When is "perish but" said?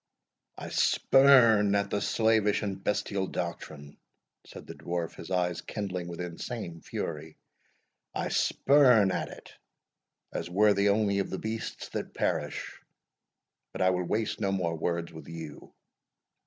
12.15-13.83